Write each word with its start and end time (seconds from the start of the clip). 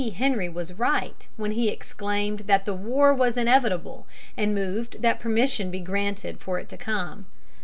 Henry 0.17 0.49
was 0.49 0.73
right 0.73 1.27
when 1.37 1.51
he 1.51 1.69
exclaimed 1.69 2.39
that 2.47 2.65
the 2.65 2.73
war 2.73 3.13
was 3.13 3.37
inevitable 3.37 4.07
and 4.35 4.55
moved 4.55 5.03
that 5.03 5.19
permission 5.19 5.69
be 5.69 5.79
granted 5.79 6.39
for 6.39 6.57
it 6.57 6.67
to 6.69 6.75
come. 6.77 7.27